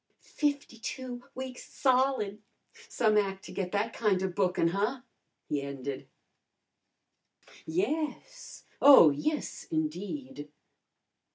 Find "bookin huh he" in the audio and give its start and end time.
4.29-5.61